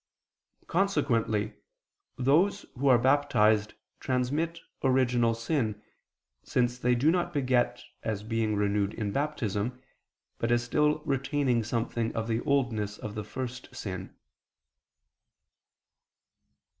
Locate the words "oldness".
12.41-12.97